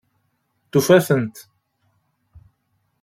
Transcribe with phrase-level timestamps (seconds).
[0.71, 1.35] Tufa-tent?